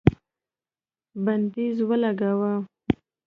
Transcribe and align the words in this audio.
بندیز 1.23 1.77
ولګاوه 1.89 2.53